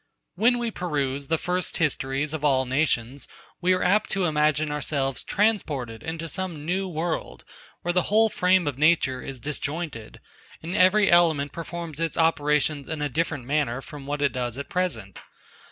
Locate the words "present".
14.69-15.19